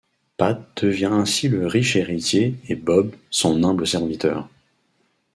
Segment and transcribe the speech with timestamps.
[0.37, 4.49] Pat devient ainsi le riche héritier et Bob son humble serviteur.